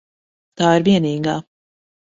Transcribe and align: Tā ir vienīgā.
Tā 0.61 0.71
ir 0.79 0.87
vienīgā. 0.89 1.39